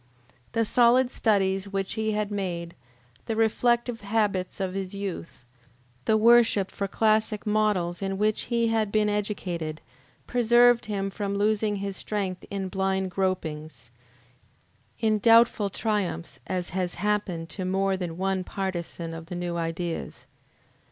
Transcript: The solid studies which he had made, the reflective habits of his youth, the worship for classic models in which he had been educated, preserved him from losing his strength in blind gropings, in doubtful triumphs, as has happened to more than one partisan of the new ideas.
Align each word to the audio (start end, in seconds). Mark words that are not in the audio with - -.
The 0.53 0.65
solid 0.65 1.11
studies 1.11 1.67
which 1.69 1.93
he 1.93 2.13
had 2.13 2.31
made, 2.31 2.73
the 3.27 3.35
reflective 3.35 4.01
habits 4.01 4.59
of 4.59 4.73
his 4.73 4.95
youth, 4.95 5.45
the 6.05 6.17
worship 6.17 6.71
for 6.71 6.87
classic 6.87 7.45
models 7.45 8.01
in 8.01 8.17
which 8.17 8.45
he 8.49 8.69
had 8.69 8.91
been 8.91 9.09
educated, 9.09 9.79
preserved 10.25 10.87
him 10.87 11.11
from 11.11 11.35
losing 11.37 11.75
his 11.75 11.97
strength 11.97 12.43
in 12.49 12.67
blind 12.67 13.11
gropings, 13.11 13.91
in 14.99 15.19
doubtful 15.19 15.69
triumphs, 15.69 16.39
as 16.47 16.69
has 16.69 16.95
happened 16.95 17.49
to 17.49 17.63
more 17.63 17.95
than 17.95 18.17
one 18.17 18.43
partisan 18.43 19.13
of 19.13 19.27
the 19.27 19.35
new 19.35 19.55
ideas. 19.55 20.25